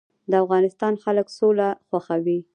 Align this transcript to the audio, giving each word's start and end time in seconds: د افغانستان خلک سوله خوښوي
د 0.31 0.33
افغانستان 0.43 0.93
خلک 1.03 1.27
سوله 1.37 1.67
خوښوي 1.87 2.39